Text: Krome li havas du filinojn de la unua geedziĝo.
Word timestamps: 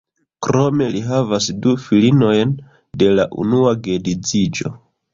Krome 0.45 0.87
li 0.95 1.01
havas 1.09 1.51
du 1.67 1.75
filinojn 1.85 2.57
de 3.05 3.15
la 3.21 3.31
unua 3.47 3.79
geedziĝo. 3.89 4.79